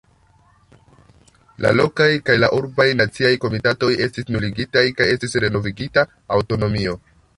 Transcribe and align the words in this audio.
La 1.65 1.73
lokaj 1.79 2.07
kaj 2.29 2.37
la 2.43 2.49
urbaj 2.59 2.87
naciaj 3.01 3.31
komitatoj 3.45 3.91
estis 4.07 4.31
nuligitaj 4.37 4.85
kaj 5.03 5.11
estis 5.17 5.39
renovigita 5.45 6.07
aŭtonomio. 6.39 6.97